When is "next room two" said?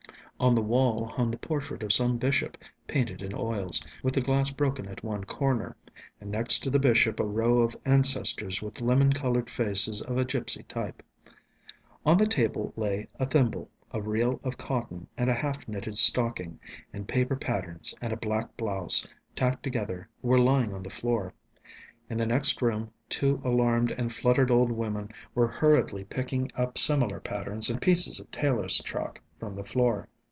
22.25-23.39